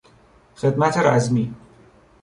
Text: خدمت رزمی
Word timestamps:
خدمت 0.55 0.97
رزمی 0.97 1.55